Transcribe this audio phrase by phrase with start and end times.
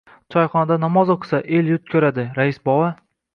[0.35, 2.91] —Choyxonada namoz o‘qisa, el-yurt ko‘radi, rais bova.